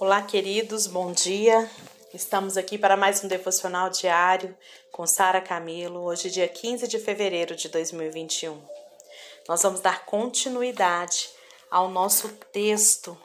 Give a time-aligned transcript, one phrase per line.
[0.00, 1.68] Olá, queridos, bom dia.
[2.14, 4.56] Estamos aqui para mais um devocional diário
[4.92, 8.62] com Sara Camilo, hoje, dia 15 de fevereiro de 2021.
[9.48, 11.30] Nós vamos dar continuidade
[11.68, 13.18] ao nosso texto,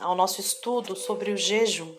[0.00, 1.94] ao nosso estudo sobre o jejum.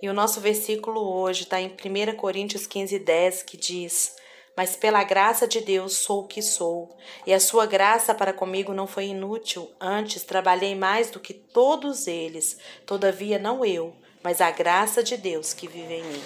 [0.00, 4.14] E o nosso versículo hoje está em 1 Coríntios 15, 10, que diz:
[4.56, 6.96] mas pela graça de Deus sou o que sou,
[7.26, 12.06] e a sua graça para comigo não foi inútil, antes trabalhei mais do que todos
[12.06, 12.56] eles,
[12.86, 16.22] todavia não eu, mas a graça de Deus que vive em mim.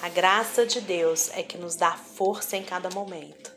[0.00, 3.50] A graça de Deus é que nos dá força em cada momento.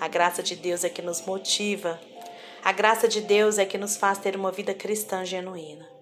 [0.00, 2.00] A graça de Deus é que nos motiva.
[2.64, 5.93] A graça de Deus é que nos faz ter uma vida cristã genuína.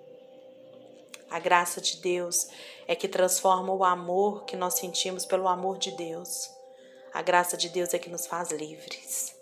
[1.32, 2.48] A graça de Deus
[2.86, 6.50] é que transforma o amor que nós sentimos pelo amor de Deus.
[7.10, 9.34] A graça de Deus é que nos faz livres.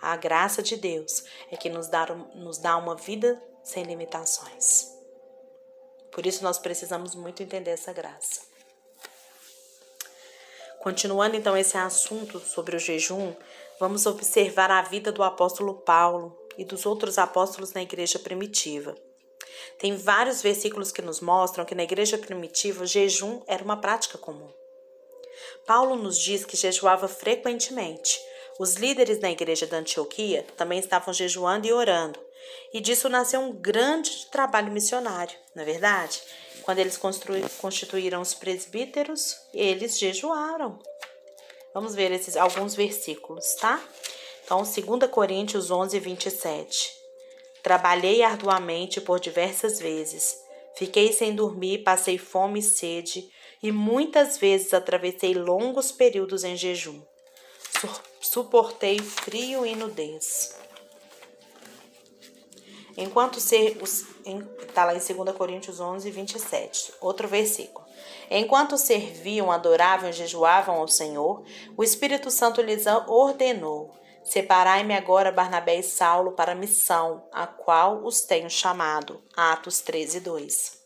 [0.00, 4.96] A graça de Deus é que nos dá, nos dá uma vida sem limitações.
[6.12, 8.42] Por isso nós precisamos muito entender essa graça.
[10.78, 13.34] Continuando então esse assunto sobre o jejum,
[13.80, 18.94] vamos observar a vida do apóstolo Paulo e dos outros apóstolos na igreja primitiva.
[19.78, 24.18] Tem vários versículos que nos mostram que na igreja primitiva o jejum era uma prática
[24.18, 24.50] comum.
[25.66, 28.20] Paulo nos diz que jejuava frequentemente.
[28.58, 32.18] Os líderes na igreja da Antioquia também estavam jejuando e orando.
[32.72, 36.22] E disso nasceu um grande trabalho missionário, na é verdade?
[36.62, 36.98] Quando eles
[37.58, 40.78] constituíram os presbíteros, eles jejuaram.
[41.74, 43.82] Vamos ver esses alguns versículos, tá?
[44.44, 46.95] Então, 2 Coríntios 11, 27.
[47.66, 50.40] Trabalhei arduamente por diversas vezes.
[50.76, 53.28] Fiquei sem dormir, passei fome e sede,
[53.60, 57.02] e muitas vezes atravessei longos períodos em jejum.
[58.20, 60.56] Suportei frio e nudez.
[62.96, 63.76] Enquanto ser.
[63.82, 66.92] Está lá em 2 Coríntios 11, 27.
[67.00, 67.84] Outro versículo.
[68.30, 71.42] Enquanto serviam, adoravam e jejuavam ao Senhor,
[71.76, 73.92] o Espírito Santo lhes ordenou
[74.26, 79.22] Separai-me agora Barnabé e Saulo para a missão, a qual os tenho chamado.
[79.36, 80.80] Atos 13, 2.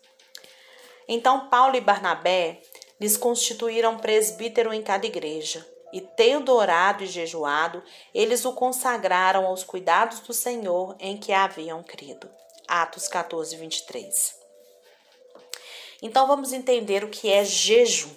[1.08, 2.60] Então Paulo e Barnabé
[3.00, 7.82] lhes constituíram presbítero em cada igreja, e tendo orado e jejuado,
[8.14, 12.30] eles o consagraram aos cuidados do Senhor em que haviam crido.
[12.68, 14.36] Atos 14, 23.
[16.02, 18.14] Então vamos entender o que é jejum.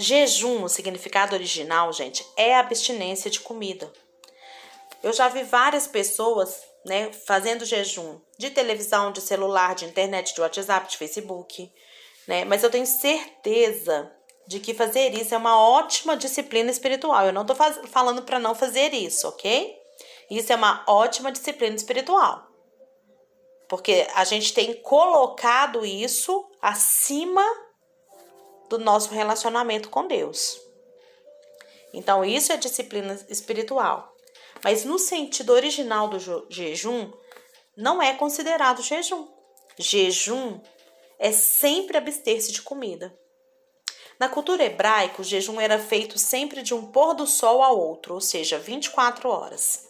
[0.00, 3.92] Jejum, o significado original, gente, é abstinência de comida.
[5.02, 10.40] Eu já vi várias pessoas, né, fazendo jejum de televisão, de celular, de internet, de
[10.40, 11.70] WhatsApp, de Facebook,
[12.26, 12.46] né?
[12.46, 14.10] Mas eu tenho certeza
[14.46, 17.26] de que fazer isso é uma ótima disciplina espiritual.
[17.26, 19.76] Eu não tô falando para não fazer isso, ok?
[20.30, 22.46] Isso é uma ótima disciplina espiritual.
[23.68, 27.44] Porque a gente tem colocado isso acima
[28.70, 30.58] do nosso relacionamento com Deus.
[31.92, 34.14] Então, isso é disciplina espiritual.
[34.62, 37.10] Mas no sentido original do jejum,
[37.76, 39.26] não é considerado jejum.
[39.76, 40.60] Jejum
[41.18, 43.12] é sempre abster-se de comida.
[44.20, 48.14] Na cultura hebraica, o jejum era feito sempre de um pôr do sol ao outro,
[48.14, 49.89] ou seja, 24 horas.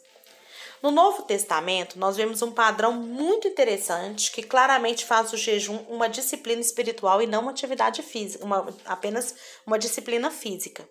[0.83, 6.09] No Novo Testamento, nós vemos um padrão muito interessante que claramente faz o jejum uma
[6.09, 9.35] disciplina espiritual e não uma atividade física, uma, apenas
[9.67, 10.89] uma disciplina física.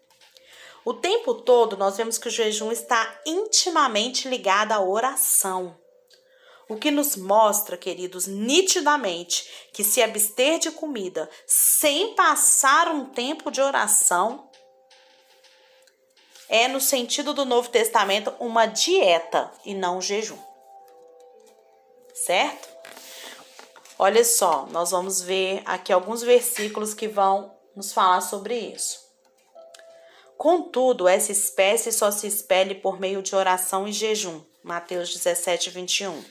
[0.85, 5.75] O tempo todo nós vemos que o jejum está intimamente ligado à oração.
[6.69, 13.49] O que nos mostra, queridos, nitidamente que se abster de comida sem passar um tempo
[13.49, 14.47] de oração
[16.49, 20.37] é, no sentido do Novo Testamento, uma dieta e não um jejum.
[22.13, 22.67] Certo?
[23.99, 29.07] Olha só, nós vamos ver aqui alguns versículos que vão nos falar sobre isso.
[30.37, 34.41] Contudo, essa espécie só se expele por meio de oração e jejum.
[34.63, 36.23] Mateus 17, 21.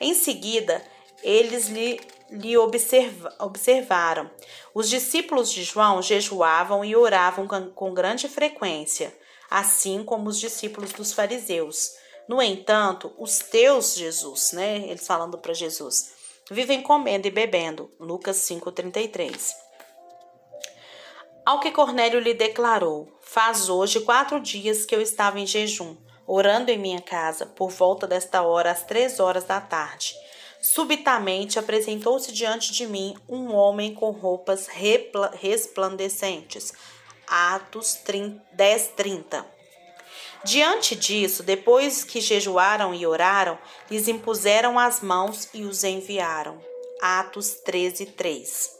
[0.00, 0.82] Em seguida,
[1.22, 2.00] eles lhe,
[2.30, 4.30] lhe observa, observaram.
[4.72, 9.12] Os discípulos de João jejuavam e oravam com, com grande frequência
[9.56, 11.92] assim como os discípulos dos fariseus.
[12.28, 14.86] No entanto, os teus, Jesus, né?
[14.86, 16.12] Eles falando para Jesus,
[16.50, 17.90] vivem comendo e bebendo.
[17.98, 19.54] Lucas 5,33.
[21.42, 26.70] Ao que Cornélio lhe declarou: Faz hoje quatro dias que eu estava em jejum, orando
[26.70, 30.14] em minha casa, por volta desta hora, às três horas da tarde.
[30.60, 34.68] Subitamente apresentou-se diante de mim um homem com roupas
[35.32, 36.74] resplandecentes
[37.26, 37.98] Atos
[38.52, 39.46] 10, 30.
[40.44, 43.58] Diante disso, depois que jejuaram e oraram,
[43.90, 46.60] lhes impuseram as mãos e os enviaram.
[47.02, 48.76] Atos 13, 3.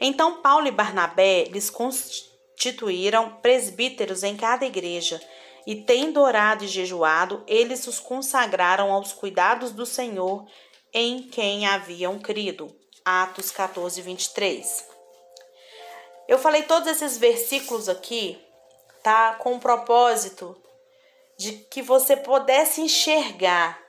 [0.00, 5.20] Então Paulo e Barnabé lhes constituíram presbíteros em cada igreja,
[5.66, 10.46] e tendo orado e jejuado, eles os consagraram aos cuidados do Senhor
[10.92, 12.72] em quem haviam crido.
[13.04, 14.95] Atos 14, 23.
[16.28, 18.42] Eu falei todos esses versículos aqui,
[19.02, 19.34] tá?
[19.34, 20.60] Com o propósito
[21.36, 23.80] de que você pudesse enxergar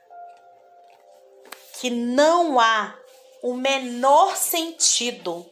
[1.73, 2.95] que não há
[3.41, 5.45] o menor sentido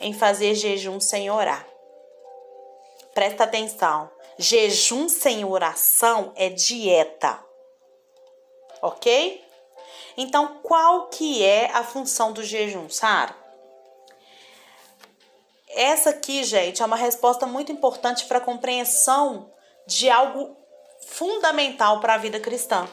[0.00, 1.66] em fazer jejum sem orar.
[3.14, 4.10] Presta atenção.
[4.36, 7.38] Jejum sem oração é dieta.
[8.82, 9.42] OK?
[10.16, 13.43] Então, qual que é a função do jejum, Sara?
[15.74, 19.52] Essa aqui, gente, é uma resposta muito importante para a compreensão
[19.86, 20.56] de algo
[21.00, 22.88] fundamental para a vida cristã.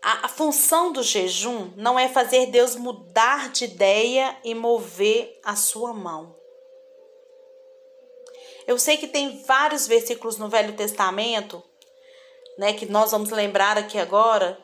[0.00, 5.56] A, a, função do jejum não é fazer Deus mudar de ideia e mover a
[5.56, 6.36] sua mão.
[8.68, 11.60] Eu sei que tem vários versículos no Velho Testamento,
[12.56, 14.56] né, que nós vamos lembrar aqui agora,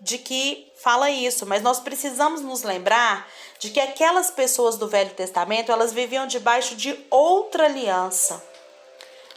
[0.00, 3.28] de que fala isso, mas nós precisamos nos lembrar
[3.58, 8.42] de que aquelas pessoas do Velho Testamento, elas viviam debaixo de outra aliança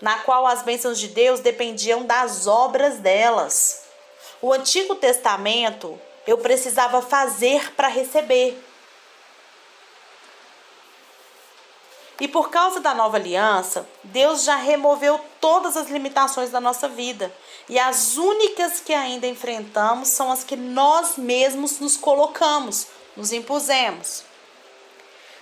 [0.02, 3.84] na qual as bênçãos de Deus dependiam das obras delas.
[4.42, 8.60] O Antigo Testamento eu precisava fazer para receber.
[12.22, 17.34] E por causa da nova aliança, Deus já removeu todas as limitações da nossa vida.
[17.68, 22.86] E as únicas que ainda enfrentamos são as que nós mesmos nos colocamos,
[23.18, 24.22] nos impusemos.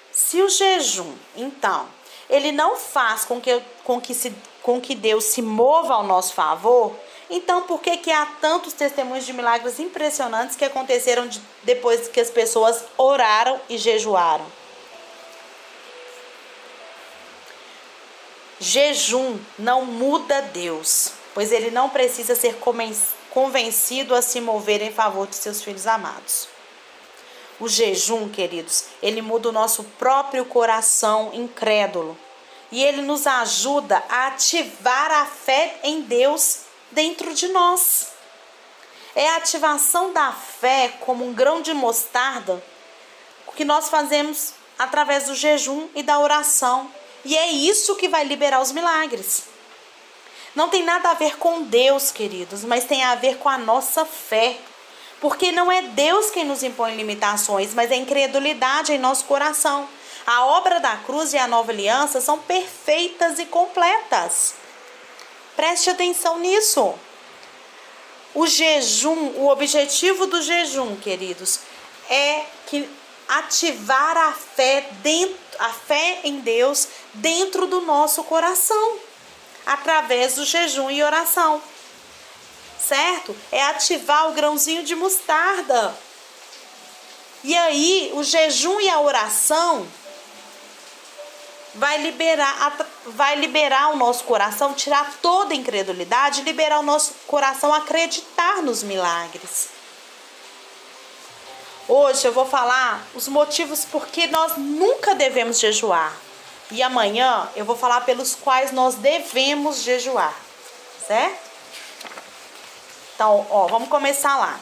[0.10, 1.86] Se o jejum, então,
[2.30, 4.34] ele não faz com que, com que, se,
[4.64, 6.96] com que Deus se mova ao nosso favor,
[7.30, 12.22] então por que, que há tantos testemunhos de milagres impressionantes que aconteceram de, depois que
[12.22, 14.59] as pessoas oraram e jejuaram?
[18.60, 22.60] Jejum não muda Deus, pois ele não precisa ser
[23.30, 26.48] convencido a se mover em favor de seus filhos amados.
[27.60, 32.18] O jejum, queridos, ele muda o nosso próprio coração incrédulo
[32.72, 36.62] e ele nos ajuda a ativar a fé em Deus
[36.92, 38.10] dentro de nós.
[39.16, 42.64] É a ativação da fé como um grão de mostarda
[43.60, 46.90] que nós fazemos através do jejum e da oração.
[47.30, 49.44] E é isso que vai liberar os milagres.
[50.56, 54.04] Não tem nada a ver com Deus, queridos, mas tem a ver com a nossa
[54.04, 54.58] fé.
[55.22, 59.88] Porque não é Deus quem nos impõe limitações, mas é a incredulidade em nosso coração.
[60.26, 64.56] A obra da cruz e a nova aliança são perfeitas e completas.
[65.56, 66.96] Preste atenção nisso.
[68.34, 71.60] O jejum, o objetivo do jejum, queridos,
[72.10, 72.90] é que
[73.30, 79.00] ativar a fé dentro, a fé em Deus dentro do nosso coração,
[79.66, 81.62] através do jejum e oração
[82.90, 83.36] certo?
[83.52, 85.96] É ativar o grãozinho de mostarda.
[87.44, 89.88] E aí, o jejum e a oração
[91.76, 97.74] vai liberar, vai liberar o nosso coração, tirar toda a incredulidade, liberar o nosso coração
[97.74, 99.79] a acreditar nos milagres.
[101.92, 106.16] Hoje eu vou falar os motivos por que nós nunca devemos jejuar.
[106.70, 110.40] E amanhã eu vou falar pelos quais nós devemos jejuar,
[111.08, 111.50] certo?
[113.16, 114.60] Então, ó, vamos começar lá.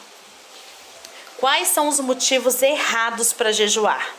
[1.36, 4.14] Quais são os motivos errados para jejuar?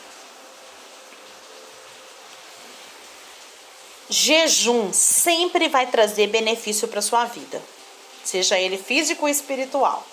[4.08, 7.60] Jejum sempre vai trazer benefício para sua vida,
[8.22, 10.06] seja ele físico ou espiritual,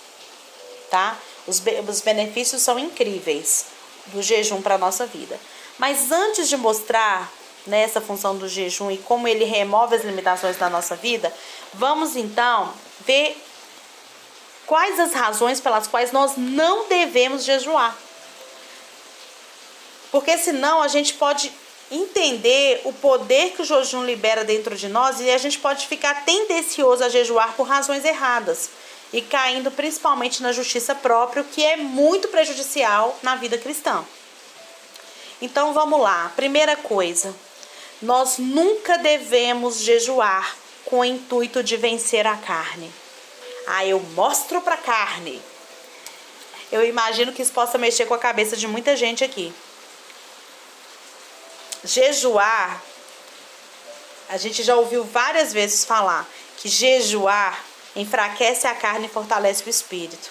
[0.89, 1.15] tá?
[1.47, 3.65] Os, be os benefícios são incríveis
[4.07, 5.39] do jejum para nossa vida.
[5.77, 7.31] Mas antes de mostrar
[7.65, 11.33] nessa né, função do jejum e como ele remove as limitações da nossa vida,
[11.73, 12.73] vamos então
[13.05, 13.41] ver
[14.65, 17.97] quais as razões pelas quais nós não devemos jejuar.
[20.11, 21.51] Porque senão a gente pode
[21.89, 26.25] entender o poder que o jejum libera dentro de nós e a gente pode ficar
[26.25, 28.69] tendencioso a jejuar por razões erradas
[29.13, 34.05] e caindo principalmente na justiça própria, o que é muito prejudicial na vida cristã.
[35.41, 36.31] Então vamos lá.
[36.35, 37.33] Primeira coisa,
[38.01, 42.91] nós nunca devemos jejuar com o intuito de vencer a carne.
[43.67, 45.41] Ah, eu mostro pra carne.
[46.71, 49.53] Eu imagino que isso possa mexer com a cabeça de muita gente aqui.
[51.83, 52.81] Jejuar
[54.29, 57.63] a gente já ouviu várias vezes falar que jejuar
[57.97, 60.29] enfraquece a carne e fortalece o espírito.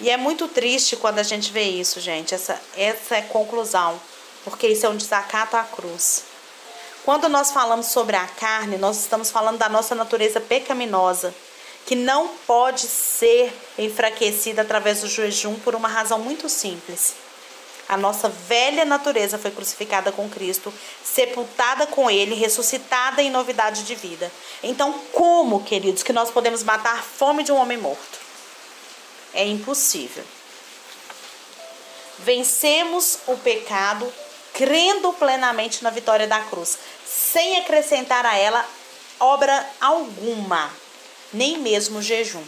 [0.00, 4.00] E é muito triste quando a gente vê isso, gente, essa, essa é conclusão,
[4.44, 6.24] porque isso é um desacato à cruz.
[7.04, 11.34] Quando nós falamos sobre a carne, nós estamos falando da nossa natureza pecaminosa,
[11.86, 17.14] que não pode ser enfraquecida através do jejum por uma razão muito simples.
[17.92, 20.72] A nossa velha natureza foi crucificada com Cristo,
[21.04, 24.32] sepultada com Ele, ressuscitada em novidade de vida.
[24.62, 28.18] Então, como, queridos, que nós podemos matar a fome de um homem morto?
[29.34, 30.24] É impossível.
[32.20, 34.10] Vencemos o pecado
[34.54, 38.66] crendo plenamente na vitória da cruz, sem acrescentar a ela
[39.20, 40.70] obra alguma,
[41.30, 42.42] nem mesmo jejum.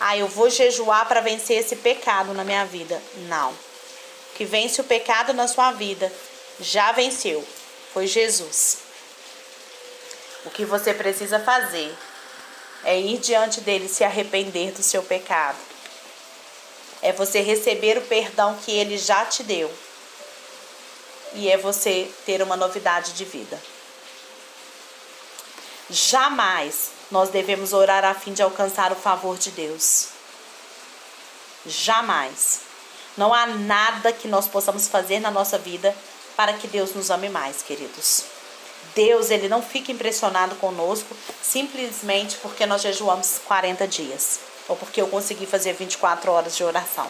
[0.00, 3.00] Ah, eu vou jejuar para vencer esse pecado na minha vida.
[3.28, 3.54] Não.
[4.42, 6.12] Que vence o pecado na sua vida
[6.58, 7.46] já venceu.
[7.94, 8.78] Foi Jesus.
[10.44, 11.96] O que você precisa fazer
[12.82, 15.58] é ir diante dele se arrepender do seu pecado.
[17.00, 19.72] É você receber o perdão que ele já te deu
[21.34, 23.62] e é você ter uma novidade de vida.
[25.88, 30.08] Jamais nós devemos orar a fim de alcançar o favor de Deus.
[31.64, 32.71] Jamais.
[33.16, 35.94] Não há nada que nós possamos fazer na nossa vida
[36.36, 38.24] para que Deus nos ame mais, queridos.
[38.94, 45.08] Deus, ele não fica impressionado conosco simplesmente porque nós jejuamos 40 dias ou porque eu
[45.08, 47.06] consegui fazer 24 horas de oração.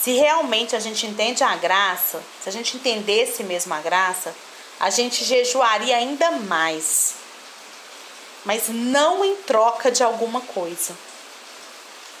[0.00, 4.34] Se realmente a gente entende a graça, se a gente entendesse mesmo a graça,
[4.80, 7.14] a gente jejuaria ainda mais.
[8.44, 10.92] Mas não em troca de alguma coisa,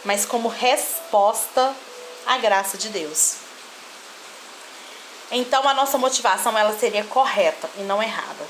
[0.04, 1.74] mas como resposta
[2.26, 3.36] à graça de Deus.
[5.30, 8.46] Então a nossa motivação ela seria correta e não errada.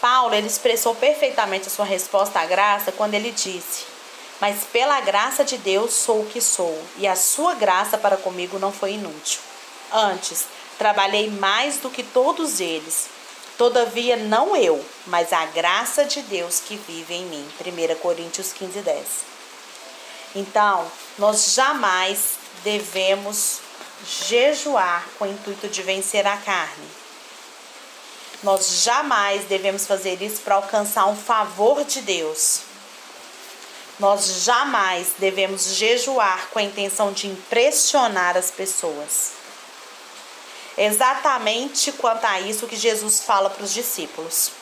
[0.00, 3.84] Paulo ele expressou perfeitamente a sua resposta à graça quando ele disse:
[4.40, 8.58] mas pela graça de Deus sou o que sou, e a sua graça para comigo
[8.58, 9.40] não foi inútil.
[9.92, 10.46] Antes,
[10.78, 13.08] trabalhei mais do que todos eles.
[13.58, 17.46] Todavia, não eu, mas a graça de Deus que vive em mim.
[17.60, 19.06] 1 Coríntios 15, 10.
[20.34, 23.58] Então, nós jamais devemos
[24.06, 26.88] jejuar com o intuito de vencer a carne.
[28.42, 32.62] Nós jamais devemos fazer isso para alcançar um favor de Deus
[34.00, 39.32] nós jamais devemos jejuar com a intenção de impressionar as pessoas.
[40.76, 44.52] Exatamente quanto a isso que Jesus fala para os discípulos.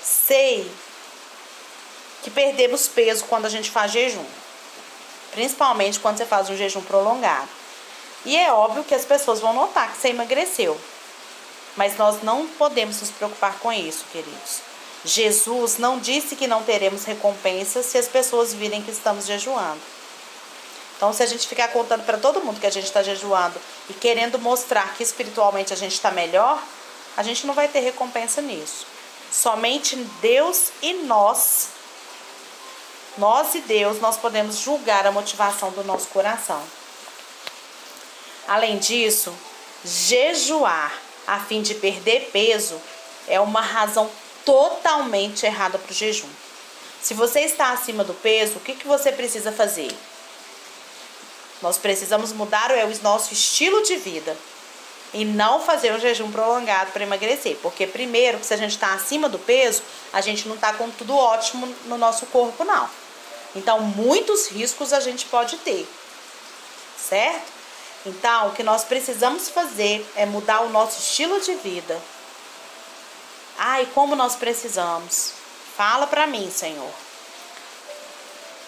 [0.00, 0.70] Sei
[2.22, 4.24] que perdemos peso quando a gente faz jejum,
[5.32, 7.48] principalmente quando você faz um jejum prolongado.
[8.24, 10.78] E é óbvio que as pessoas vão notar que você emagreceu.
[11.76, 14.60] Mas nós não podemos nos preocupar com isso, queridos.
[15.04, 19.80] Jesus não disse que não teremos recompensas se as pessoas virem que estamos jejuando.
[20.96, 23.54] Então, se a gente ficar contando para todo mundo que a gente está jejuando
[23.88, 26.60] e querendo mostrar que espiritualmente a gente está melhor,
[27.16, 28.84] a gente não vai ter recompensa nisso.
[29.30, 31.68] Somente Deus e nós,
[33.18, 36.62] nós e Deus, nós podemos julgar a motivação do nosso coração.
[38.46, 39.34] Além disso,
[39.84, 40.92] jejuar
[41.26, 42.80] a fim de perder peso
[43.26, 44.10] é uma razão
[44.44, 46.28] totalmente errada para o jejum.
[47.02, 49.94] Se você está acima do peso, o que, que você precisa fazer?
[51.60, 54.36] Nós precisamos mudar o nosso estilo de vida
[55.12, 57.56] e não fazer um jejum prolongado para emagrecer.
[57.62, 59.82] Porque, primeiro, se a gente está acima do peso,
[60.12, 62.88] a gente não está com tudo ótimo no nosso corpo, não.
[63.58, 65.88] Então, muitos riscos a gente pode ter,
[66.96, 67.52] certo?
[68.06, 72.00] Então, o que nós precisamos fazer é mudar o nosso estilo de vida
[73.60, 75.32] Ai, como nós precisamos.
[75.76, 76.92] Fala para mim, Senhor.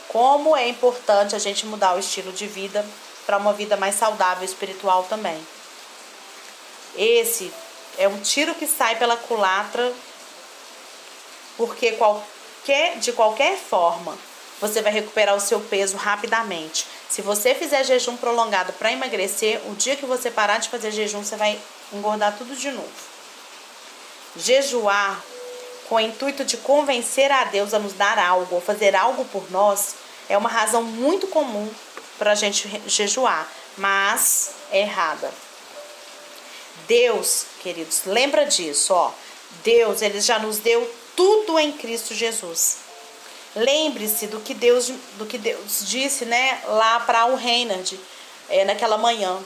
[0.08, 2.84] Como é importante a gente mudar o estilo de vida
[3.24, 5.40] para uma vida mais saudável espiritual também.
[6.96, 7.52] Esse
[7.98, 9.92] é um tiro que sai pela culatra,
[11.56, 14.18] porque qualquer, de qualquer forma
[14.60, 16.86] você vai recuperar o seu peso rapidamente.
[17.08, 21.24] Se você fizer jejum prolongado para emagrecer, o dia que você parar de fazer jejum,
[21.24, 21.58] você vai
[21.92, 22.90] engordar tudo de novo.
[24.36, 25.20] Jejuar
[25.88, 29.50] com o intuito de convencer a Deus a nos dar algo ou fazer algo por
[29.50, 29.94] nós
[30.28, 31.68] é uma razão muito comum
[32.16, 35.32] para a gente jejuar, mas é errada.
[36.86, 39.10] Deus, queridos, lembra disso, ó.
[39.64, 42.89] Deus, ele já nos deu tudo em Cristo Jesus.
[43.54, 47.98] Lembre-se do que Deus, do que Deus disse, né, lá para o Reinhard,
[48.48, 49.38] é, naquela manhã,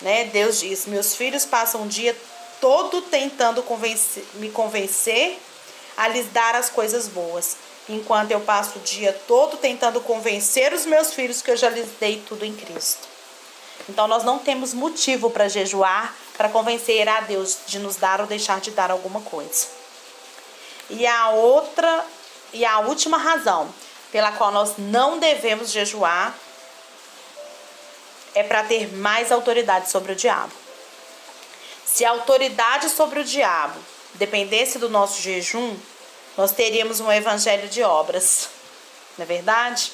[0.00, 0.24] né?
[0.24, 2.16] Deus disse: "Meus filhos passam o dia
[2.60, 5.38] todo tentando convencer, me convencer
[5.96, 7.56] a lhes dar as coisas boas,
[7.88, 11.88] enquanto eu passo o dia todo tentando convencer os meus filhos que eu já lhes
[12.00, 13.06] dei tudo em Cristo.
[13.88, 18.26] Então nós não temos motivo para jejuar, para convencer a Deus de nos dar ou
[18.26, 19.66] deixar de dar alguma coisa.
[20.90, 22.04] E a outra
[22.54, 23.72] e a última razão
[24.10, 26.34] pela qual nós não devemos jejuar
[28.34, 30.52] é para ter mais autoridade sobre o diabo.
[31.84, 33.78] Se a autoridade sobre o diabo
[34.14, 35.76] dependesse do nosso jejum,
[36.36, 38.48] nós teríamos um evangelho de obras.
[39.18, 39.92] Não é verdade?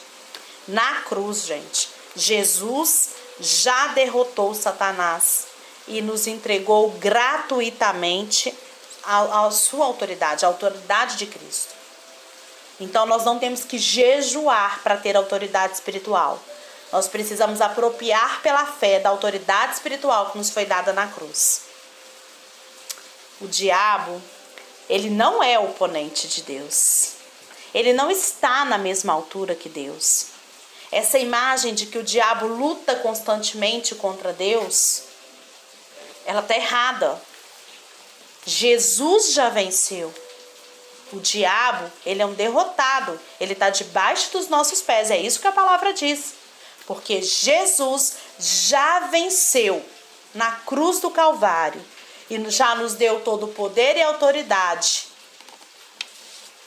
[0.69, 5.47] Na cruz, gente, Jesus já derrotou Satanás
[5.88, 8.55] e nos entregou gratuitamente
[9.02, 11.79] a, a sua autoridade, a autoridade de Cristo.
[12.80, 16.42] Então nós não temos que jejuar para ter autoridade espiritual.
[16.90, 21.62] Nós precisamos apropriar pela fé da autoridade espiritual que nos foi dada na cruz.
[23.40, 24.20] O diabo,
[24.88, 27.12] ele não é oponente de Deus.
[27.72, 30.26] Ele não está na mesma altura que Deus.
[30.90, 35.04] Essa imagem de que o diabo luta constantemente contra Deus,
[36.26, 37.20] ela está errada.
[38.44, 40.12] Jesus já venceu.
[41.12, 43.19] O diabo, ele é um derrotado.
[43.40, 45.11] Ele está debaixo dos nossos pés.
[45.11, 46.35] É isso que a palavra diz.
[46.87, 49.85] Porque Jesus já venceu
[50.35, 51.85] na cruz do Calvário
[52.29, 55.09] e já nos deu todo o poder e autoridade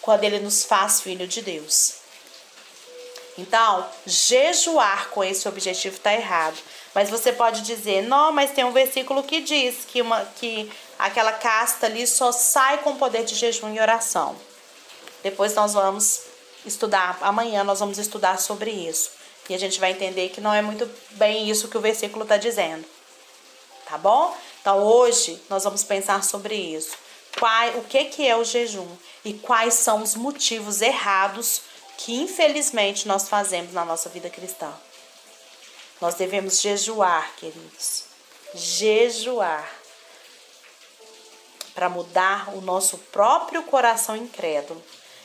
[0.01, 2.03] quando ele nos faz filho de Deus.
[3.37, 6.57] Então, jejuar com esse objetivo está errado.
[6.93, 10.71] Mas você pode dizer, não, mas tem um versículo que diz que, uma, que
[11.03, 14.37] aquela casta ali só sai com o poder de jejum e oração.
[15.21, 16.21] Depois nós vamos
[16.65, 19.11] estudar, amanhã nós vamos estudar sobre isso.
[19.49, 22.37] E a gente vai entender que não é muito bem isso que o versículo está
[22.37, 22.85] dizendo.
[23.85, 24.33] Tá bom?
[24.61, 26.95] Então hoje nós vamos pensar sobre isso.
[27.37, 28.87] Qual, o que, que é o jejum
[29.25, 31.63] e quais são os motivos errados
[31.97, 34.73] que infelizmente nós fazemos na nossa vida cristã.
[35.99, 38.05] Nós devemos jejuar, queridos.
[38.53, 39.82] Jejuar.
[41.73, 44.83] Para mudar o nosso próprio coração incrédulo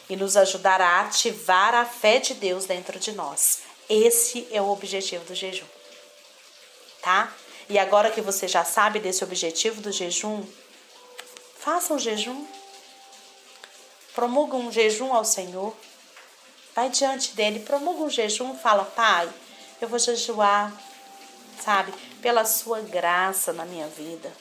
[0.08, 3.60] e nos ajudar a ativar a fé de Deus dentro de nós.
[3.88, 5.66] Esse é o objetivo do jejum.
[7.02, 7.32] Tá?
[7.68, 10.44] E agora que você já sabe desse objetivo do jejum,
[11.58, 12.46] faça um jejum.
[14.14, 15.74] Promulga um jejum ao Senhor.
[16.74, 19.28] Vai diante dele, promulga um jejum, fala: Pai,
[19.80, 20.72] eu vou jejuar,
[21.62, 24.32] sabe, pela sua graça na minha vida.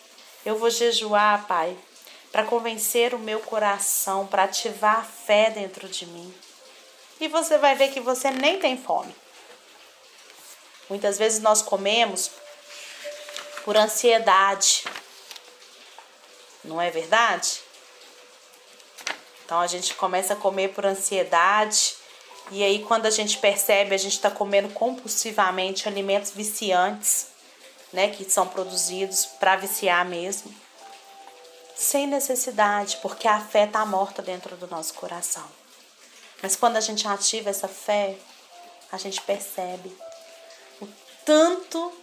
[0.46, 1.78] Eu vou jejuar, Pai,
[2.38, 6.32] para convencer o meu coração, para ativar a fé dentro de mim.
[7.20, 9.12] E você vai ver que você nem tem fome.
[10.88, 12.30] Muitas vezes nós comemos
[13.66, 14.84] por ansiedade.
[16.64, 17.60] Não é verdade?
[19.44, 21.96] Então a gente começa a comer por ansiedade
[22.52, 27.30] e aí quando a gente percebe, a gente está comendo compulsivamente alimentos viciantes,
[27.92, 30.54] né, que são produzidos para viciar mesmo,
[31.78, 35.48] sem necessidade, porque a fé está morta dentro do nosso coração.
[36.42, 38.18] Mas quando a gente ativa essa fé,
[38.92, 39.96] a gente percebe
[40.82, 40.88] o
[41.24, 41.94] tanto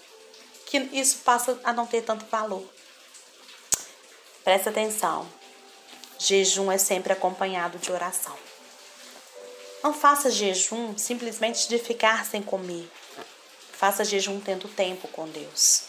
[0.66, 2.64] que isso passa a não ter tanto valor.
[4.44, 5.26] Presta atenção.
[6.18, 8.36] Jejum é sempre acompanhado de oração.
[9.82, 12.90] Não faça jejum simplesmente de ficar sem comer.
[13.72, 15.84] Faça jejum tendo tempo com Deus.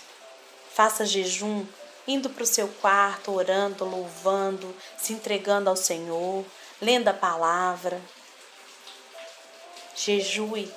[0.73, 1.65] Faça jejum
[2.07, 6.45] indo para o seu quarto, orando, louvando, se entregando ao Senhor,
[6.81, 8.01] lendo a palavra.
[9.95, 10.71] Jejue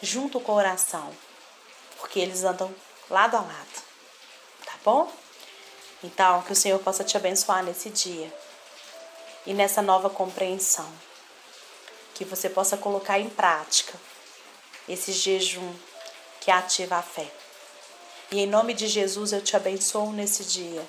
[0.00, 1.12] junto com a oração,
[1.98, 2.74] porque eles andam
[3.10, 3.82] lado a lado.
[4.64, 5.12] Tá bom?
[6.02, 8.32] Então, que o Senhor possa te abençoar nesse dia
[9.46, 10.90] e nessa nova compreensão.
[12.14, 13.98] Que você possa colocar em prática
[14.88, 15.74] esse jejum
[16.40, 17.30] que ativa a fé.
[18.30, 20.82] E em nome de Jesus eu te abençoo nesse dia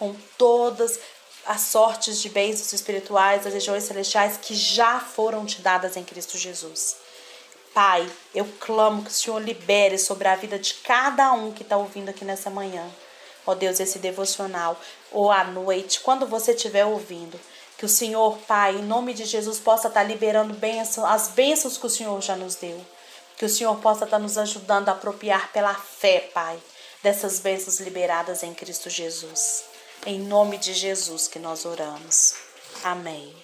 [0.00, 0.98] com todas
[1.46, 6.38] as sortes de bênçãos espirituais das regiões celestiais que já foram te dadas em Cristo
[6.38, 6.96] Jesus.
[7.74, 11.76] Pai, eu clamo que o Senhor libere sobre a vida de cada um que está
[11.76, 12.84] ouvindo aqui nessa manhã.
[13.46, 14.78] Ó Deus, esse devocional,
[15.12, 17.38] ou à noite, quando você estiver ouvindo,
[17.78, 21.78] que o Senhor, Pai, em nome de Jesus, possa estar tá liberando bênção, as bênçãos
[21.78, 22.84] que o Senhor já nos deu.
[23.36, 26.58] Que o Senhor possa estar tá nos ajudando a apropriar pela fé, Pai,
[27.02, 29.64] dessas bênçãos liberadas em Cristo Jesus.
[30.06, 32.34] Em nome de Jesus que nós oramos.
[32.82, 33.34] Amém.